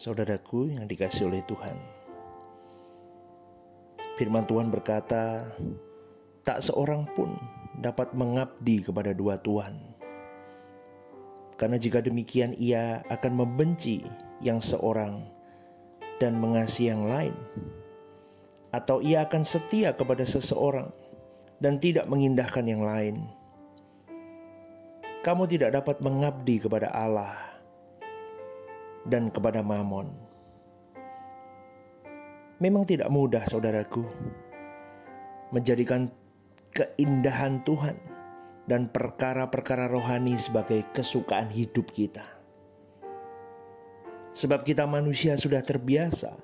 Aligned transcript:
Saudaraku 0.00 0.72
yang 0.72 0.88
dikasih 0.88 1.28
oleh 1.28 1.44
Tuhan. 1.44 1.76
Firman 4.16 4.48
Tuhan 4.48 4.72
berkata, 4.72 5.44
tak 6.40 6.64
seorang 6.64 7.04
pun 7.12 7.36
dapat 7.76 8.16
mengabdi 8.16 8.80
kepada 8.80 9.12
dua 9.12 9.36
tuan. 9.44 9.76
Karena 11.60 11.76
jika 11.76 12.00
demikian 12.00 12.56
ia 12.56 13.04
akan 13.12 13.44
membenci 13.44 14.00
yang 14.40 14.64
seorang 14.64 15.20
dan 16.16 16.40
mengasihi 16.40 16.96
yang 16.96 17.04
lain. 17.04 17.36
Atau 18.72 19.04
ia 19.04 19.28
akan 19.28 19.44
setia 19.44 19.92
kepada 19.92 20.24
seseorang 20.24 20.88
dan 21.60 21.76
tidak 21.76 22.08
mengindahkan 22.08 22.64
yang 22.64 22.80
lain. 22.80 23.28
Kamu 25.20 25.44
tidak 25.44 25.76
dapat 25.76 26.00
mengabdi 26.00 26.56
kepada 26.56 26.88
Allah 26.88 27.49
dan 29.10 29.26
kepada 29.34 29.60
Mamon. 29.66 30.14
Memang 32.62 32.86
tidak 32.86 33.10
mudah, 33.10 33.42
saudaraku, 33.50 34.06
menjadikan 35.50 36.14
keindahan 36.70 37.66
Tuhan 37.66 37.98
dan 38.70 38.86
perkara-perkara 38.86 39.90
rohani 39.90 40.38
sebagai 40.38 40.86
kesukaan 40.94 41.50
hidup 41.50 41.90
kita. 41.90 42.22
Sebab 44.30 44.62
kita 44.62 44.86
manusia 44.86 45.34
sudah 45.34 45.58
terbiasa 45.58 46.38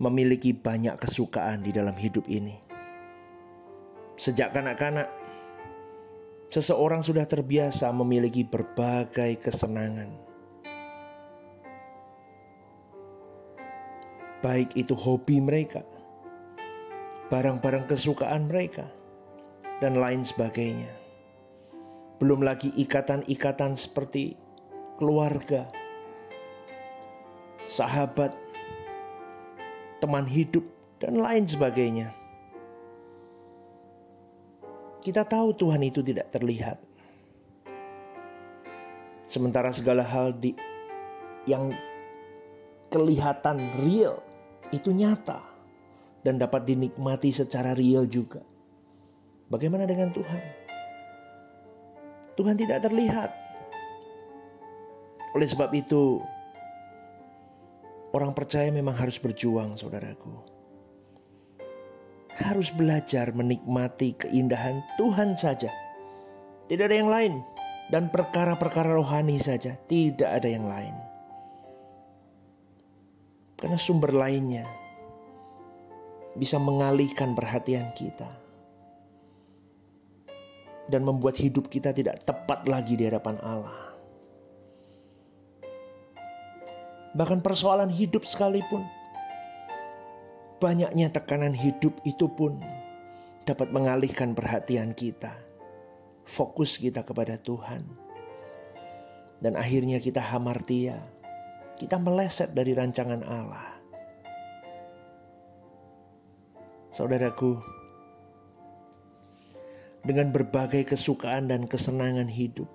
memiliki 0.00 0.56
banyak 0.56 0.96
kesukaan 0.96 1.60
di 1.60 1.74
dalam 1.74 1.92
hidup 1.98 2.24
ini. 2.30 2.56
Sejak 4.16 4.56
kanak-kanak, 4.56 5.10
seseorang 6.48 7.04
sudah 7.04 7.28
terbiasa 7.28 7.92
memiliki 7.92 8.46
berbagai 8.46 9.42
kesenangan 9.42 10.27
baik 14.38 14.78
itu 14.78 14.94
hobi 14.94 15.42
mereka, 15.42 15.82
barang-barang 17.30 17.90
kesukaan 17.90 18.46
mereka, 18.46 18.86
dan 19.82 19.98
lain 19.98 20.22
sebagainya. 20.22 20.90
Belum 22.18 22.42
lagi 22.42 22.70
ikatan-ikatan 22.74 23.78
seperti 23.78 24.34
keluarga, 24.98 25.70
sahabat, 27.66 28.34
teman 30.02 30.26
hidup, 30.26 30.66
dan 30.98 31.18
lain 31.18 31.46
sebagainya. 31.46 32.10
Kita 34.98 35.22
tahu 35.22 35.54
Tuhan 35.54 35.82
itu 35.86 36.02
tidak 36.02 36.34
terlihat. 36.34 36.78
Sementara 39.28 39.70
segala 39.70 40.02
hal 40.02 40.34
di 40.34 40.58
yang 41.46 41.70
kelihatan 42.90 43.60
real 43.84 44.27
itu 44.74 44.92
nyata 44.92 45.40
dan 46.22 46.36
dapat 46.36 46.68
dinikmati 46.68 47.32
secara 47.32 47.72
real 47.72 48.04
juga. 48.04 48.44
Bagaimana 49.48 49.88
dengan 49.88 50.12
Tuhan? 50.12 50.42
Tuhan 52.36 52.54
tidak 52.54 52.84
terlihat. 52.84 53.30
Oleh 55.32 55.48
sebab 55.48 55.72
itu, 55.72 56.20
orang 58.12 58.36
percaya 58.36 58.68
memang 58.68 58.94
harus 58.94 59.16
berjuang, 59.16 59.74
saudaraku. 59.74 60.30
Harus 62.38 62.70
belajar 62.70 63.34
menikmati 63.34 64.14
keindahan 64.14 64.84
Tuhan 65.00 65.34
saja. 65.34 65.72
Tidak 66.68 66.84
ada 66.84 66.96
yang 66.96 67.10
lain. 67.10 67.34
Dan 67.88 68.12
perkara-perkara 68.12 68.92
rohani 68.92 69.40
saja, 69.40 69.80
tidak 69.88 70.28
ada 70.28 70.44
yang 70.44 70.68
lain. 70.68 71.07
Karena 73.58 73.74
sumber 73.74 74.14
lainnya 74.14 74.62
bisa 76.38 76.62
mengalihkan 76.62 77.34
perhatian 77.34 77.90
kita 77.98 78.30
dan 80.86 81.02
membuat 81.02 81.36
hidup 81.36 81.66
kita 81.66 81.90
tidak 81.90 82.22
tepat 82.22 82.64
lagi 82.70 82.94
di 82.94 83.04
hadapan 83.04 83.36
Allah. 83.42 83.98
Bahkan 87.18 87.42
persoalan 87.42 87.90
hidup 87.90 88.22
sekalipun, 88.22 88.86
banyaknya 90.62 91.10
tekanan 91.10 91.52
hidup 91.52 91.98
itu 92.06 92.30
pun 92.30 92.62
dapat 93.42 93.74
mengalihkan 93.74 94.38
perhatian 94.38 94.94
kita, 94.94 95.34
fokus 96.22 96.78
kita 96.78 97.02
kepada 97.02 97.34
Tuhan, 97.42 97.82
dan 99.42 99.58
akhirnya 99.58 99.98
kita 99.98 100.22
hamartia 100.22 101.17
kita 101.78 101.94
meleset 101.96 102.50
dari 102.50 102.74
rancangan 102.74 103.22
Allah. 103.22 103.78
Saudaraku, 106.90 107.54
dengan 110.02 110.34
berbagai 110.34 110.82
kesukaan 110.90 111.46
dan 111.46 111.70
kesenangan 111.70 112.26
hidup, 112.26 112.66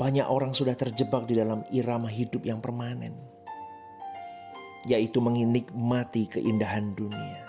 banyak 0.00 0.24
orang 0.24 0.56
sudah 0.56 0.72
terjebak 0.72 1.28
di 1.28 1.36
dalam 1.36 1.60
irama 1.68 2.08
hidup 2.08 2.40
yang 2.48 2.64
permanen, 2.64 3.12
yaitu 4.88 5.20
menikmati 5.20 6.32
keindahan 6.32 6.96
dunia. 6.96 7.44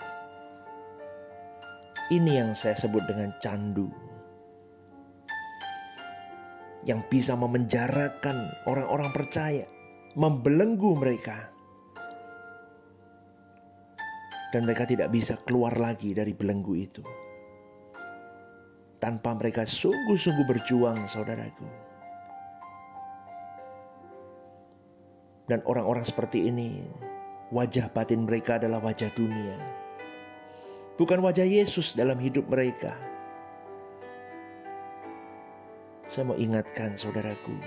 Ini 2.12 2.44
yang 2.44 2.50
saya 2.52 2.76
sebut 2.76 3.02
dengan 3.08 3.34
candu 3.40 4.05
yang 6.86 7.02
bisa 7.10 7.34
memenjarakan 7.34 8.62
orang-orang 8.70 9.10
percaya, 9.10 9.66
membelenggu 10.14 10.94
mereka, 10.94 11.50
dan 14.54 14.62
mereka 14.64 14.86
tidak 14.86 15.10
bisa 15.10 15.34
keluar 15.42 15.74
lagi 15.76 16.14
dari 16.14 16.32
belenggu 16.32 16.74
itu 16.78 17.02
tanpa 18.96 19.36
mereka 19.36 19.68
sungguh-sungguh 19.68 20.46
berjuang, 20.48 21.04
saudaraku. 21.06 21.68
Dan 25.46 25.62
orang-orang 25.62 26.02
seperti 26.02 26.50
ini, 26.50 26.82
wajah 27.54 27.86
batin 27.92 28.26
mereka 28.26 28.58
adalah 28.58 28.82
wajah 28.82 29.12
dunia, 29.14 29.54
bukan 30.98 31.22
wajah 31.22 31.46
Yesus 31.46 31.94
dalam 31.94 32.18
hidup 32.18 32.50
mereka. 32.50 32.98
Saya 36.06 36.22
mau 36.22 36.38
ingatkan 36.38 36.94
saudaraku, 36.94 37.58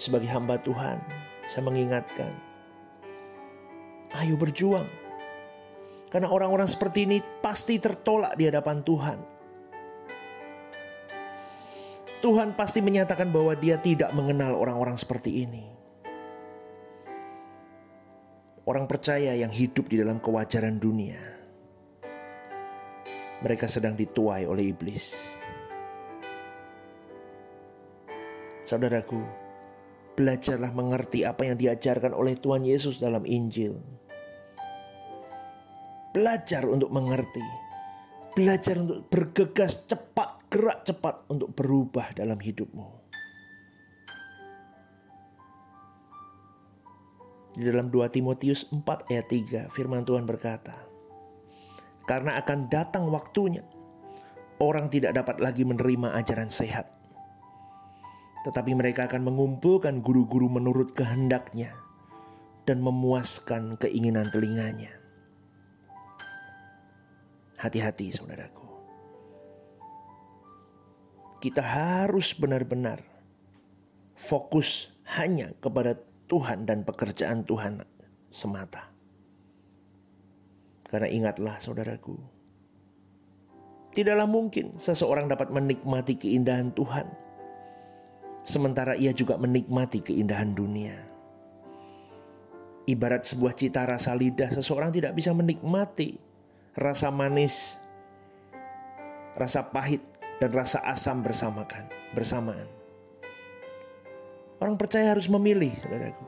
sebagai 0.00 0.32
hamba 0.32 0.56
Tuhan, 0.56 0.96
saya 1.44 1.62
mengingatkan, 1.68 2.32
ayo 4.24 4.40
berjuang. 4.40 4.88
Karena 6.08 6.32
orang-orang 6.32 6.64
seperti 6.64 7.04
ini 7.04 7.20
pasti 7.20 7.76
tertolak 7.76 8.32
di 8.40 8.48
hadapan 8.48 8.80
Tuhan. 8.80 9.18
Tuhan 12.24 12.56
pasti 12.56 12.80
menyatakan 12.80 13.28
bahwa 13.28 13.52
Dia 13.52 13.76
tidak 13.76 14.08
mengenal 14.16 14.56
orang-orang 14.56 14.96
seperti 14.96 15.44
ini. 15.44 15.68
Orang 18.64 18.88
percaya 18.88 19.36
yang 19.36 19.52
hidup 19.52 19.86
di 19.92 20.00
dalam 20.00 20.16
kewajaran 20.18 20.80
dunia, 20.80 21.20
mereka 23.44 23.68
sedang 23.68 23.92
dituai 23.94 24.48
oleh 24.48 24.72
iblis. 24.72 25.36
Saudaraku, 28.66 29.22
belajarlah 30.18 30.74
mengerti 30.74 31.22
apa 31.22 31.46
yang 31.46 31.54
diajarkan 31.54 32.10
oleh 32.10 32.34
Tuhan 32.34 32.66
Yesus 32.66 32.98
dalam 32.98 33.22
Injil. 33.22 33.78
Belajar 36.10 36.66
untuk 36.66 36.90
mengerti. 36.90 37.46
Belajar 38.34 38.82
untuk 38.82 39.06
bergegas 39.06 39.86
cepat, 39.86 40.50
gerak 40.50 40.82
cepat 40.82 41.30
untuk 41.30 41.54
berubah 41.54 42.10
dalam 42.18 42.42
hidupmu. 42.42 43.06
Di 47.54 47.70
dalam 47.70 47.86
2 47.86 48.02
Timotius 48.10 48.66
4 48.74 48.82
ayat 49.14 49.26
3 49.30 49.70
firman 49.70 50.02
Tuhan 50.02 50.26
berkata, 50.26 50.74
Karena 52.02 52.34
akan 52.42 52.66
datang 52.66 53.06
waktunya, 53.14 53.62
orang 54.58 54.90
tidak 54.90 55.14
dapat 55.14 55.38
lagi 55.38 55.62
menerima 55.62 56.18
ajaran 56.18 56.50
sehat 56.50 57.05
tetapi 58.46 58.78
mereka 58.78 59.10
akan 59.10 59.26
mengumpulkan 59.26 59.98
guru-guru 60.06 60.46
menurut 60.46 60.94
kehendaknya 60.94 61.74
dan 62.62 62.78
memuaskan 62.78 63.74
keinginan 63.74 64.30
telinganya. 64.30 64.94
Hati-hati, 67.58 68.14
saudaraku. 68.14 68.62
Kita 71.42 71.58
harus 71.58 72.38
benar-benar 72.38 73.02
fokus 74.14 74.94
hanya 75.18 75.50
kepada 75.58 75.98
Tuhan 76.30 76.70
dan 76.70 76.86
pekerjaan 76.86 77.42
Tuhan 77.42 77.82
semata. 78.30 78.94
Karena 80.86 81.10
ingatlah, 81.10 81.58
saudaraku, 81.58 82.14
tidaklah 83.90 84.30
mungkin 84.30 84.78
seseorang 84.78 85.26
dapat 85.26 85.50
menikmati 85.50 86.14
keindahan 86.14 86.70
Tuhan 86.70 87.25
sementara 88.46 88.94
ia 88.94 89.10
juga 89.10 89.34
menikmati 89.34 90.06
keindahan 90.06 90.54
dunia. 90.54 90.94
Ibarat 92.86 93.26
sebuah 93.26 93.58
cita 93.58 93.82
rasa 93.82 94.14
lidah, 94.14 94.46
seseorang 94.54 94.94
tidak 94.94 95.18
bisa 95.18 95.34
menikmati 95.34 96.22
rasa 96.78 97.10
manis, 97.10 97.82
rasa 99.34 99.66
pahit, 99.66 100.06
dan 100.38 100.54
rasa 100.54 100.78
asam 100.86 101.26
bersamakan, 101.26 101.90
bersamaan. 102.14 102.70
Orang 104.62 104.78
percaya 104.78 105.12
harus 105.12 105.26
memilih, 105.26 105.74
saudaraku. 105.82 106.24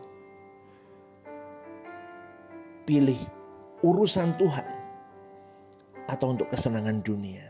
Pilih 2.83 3.21
urusan 3.87 4.35
Tuhan 4.35 4.67
atau 6.11 6.27
untuk 6.35 6.51
kesenangan 6.51 6.99
dunia. 7.05 7.47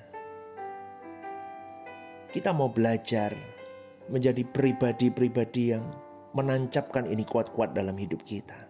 Kita 2.28 2.52
mau 2.52 2.68
belajar 2.68 3.32
menjadi 4.08 4.44
pribadi-pribadi 4.44 5.76
yang 5.76 5.84
menancapkan 6.32 7.08
ini 7.08 7.24
kuat-kuat 7.24 7.72
dalam 7.72 7.96
hidup 7.96 8.20
kita. 8.24 8.68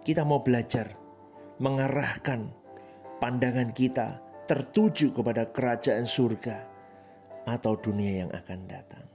Kita 0.00 0.24
mau 0.24 0.40
belajar 0.40 0.96
mengarahkan 1.60 2.48
pandangan 3.20 3.68
kita 3.76 4.20
tertuju 4.48 5.12
kepada 5.12 5.52
kerajaan 5.52 6.08
surga 6.08 6.66
atau 7.44 7.76
dunia 7.76 8.24
yang 8.24 8.30
akan 8.32 8.60
datang. 8.64 9.06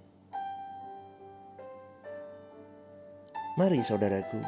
Mari 3.56 3.82
saudaraku, 3.82 4.40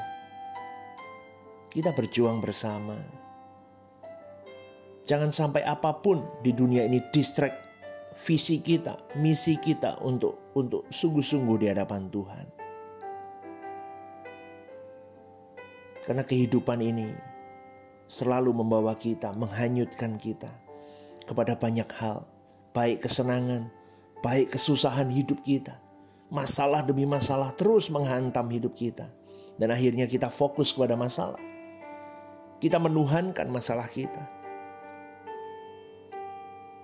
kita 1.71 1.95
berjuang 1.95 2.43
bersama. 2.43 2.99
Jangan 5.07 5.31
sampai 5.31 5.63
apa 5.63 5.95
pun 6.03 6.21
di 6.43 6.51
dunia 6.51 6.83
ini 6.83 6.99
distract 7.15 7.66
visi 8.17 8.59
kita, 8.65 8.97
misi 9.21 9.61
kita 9.61 10.01
untuk 10.01 10.51
untuk 10.57 10.89
sungguh-sungguh 10.89 11.57
di 11.61 11.67
hadapan 11.69 12.09
Tuhan. 12.09 12.45
Karena 16.01 16.23
kehidupan 16.23 16.79
ini 16.81 17.13
selalu 18.07 18.55
membawa 18.55 18.95
kita, 18.95 19.35
menghanyutkan 19.35 20.15
kita 20.17 20.49
kepada 21.27 21.59
banyak 21.59 21.87
hal, 21.99 22.23
baik 22.71 23.03
kesenangan, 23.05 23.69
baik 24.23 24.55
kesusahan 24.55 25.11
hidup 25.11 25.43
kita. 25.43 25.83
Masalah 26.31 26.83
demi 26.83 27.03
masalah 27.07 27.51
terus 27.55 27.91
menghantam 27.91 28.47
hidup 28.51 28.75
kita. 28.75 29.11
Dan 29.57 29.71
akhirnya 29.73 30.07
kita 30.07 30.31
fokus 30.31 30.71
kepada 30.71 30.95
masalah. 30.95 31.39
Kita 32.57 32.79
menuhankan 32.79 33.47
masalah 33.51 33.87
kita. 33.89 34.36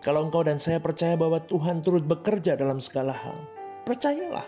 Kalau 0.04 0.28
engkau 0.28 0.44
dan 0.44 0.60
saya 0.60 0.84
percaya 0.84 1.16
bahwa 1.16 1.40
Tuhan 1.40 1.80
turut 1.80 2.04
bekerja 2.04 2.60
dalam 2.60 2.84
segala 2.84 3.16
hal, 3.16 3.40
percayalah. 3.88 4.44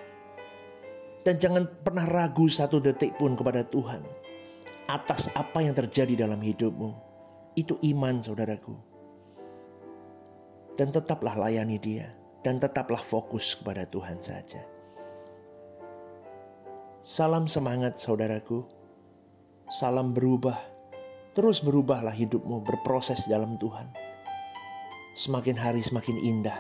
Dan 1.24 1.40
jangan 1.40 1.64
pernah 1.80 2.04
ragu 2.04 2.52
satu 2.52 2.84
detik 2.84 3.16
pun 3.16 3.40
kepada 3.40 3.64
Tuhan 3.64 4.04
atas 4.92 5.32
apa 5.32 5.64
yang 5.64 5.72
terjadi 5.72 6.28
dalam 6.28 6.44
hidupmu. 6.44 6.92
Itu 7.56 7.80
iman 7.82 8.20
saudaraku. 8.20 8.76
Dan 10.76 10.92
tetaplah 10.92 11.40
layani 11.40 11.80
dia. 11.80 12.12
Dan 12.44 12.62
tetaplah 12.62 13.02
fokus 13.02 13.58
kepada 13.58 13.90
Tuhan 13.90 14.22
saja. 14.22 14.62
Salam 17.02 17.50
semangat 17.50 17.98
saudaraku. 17.98 18.68
Salam 19.72 20.14
berubah. 20.14 20.62
Terus 21.34 21.64
berubahlah 21.64 22.14
hidupmu 22.14 22.62
berproses 22.62 23.26
dalam 23.26 23.58
Tuhan. 23.58 24.05
Semakin 25.16 25.56
hari 25.56 25.80
semakin 25.80 26.20
indah. 26.20 26.60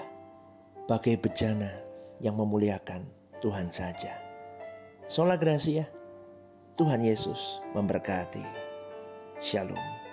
Bagai 0.87 1.19
bejana 1.19 1.75
yang 2.23 2.39
memuliakan 2.39 3.03
Tuhan 3.43 3.67
saja. 3.67 4.15
Sola 5.11 5.35
Gracia. 5.35 5.91
Tuhan 6.79 7.03
Yesus 7.03 7.59
memberkati. 7.75 8.47
Shalom. 9.43 10.04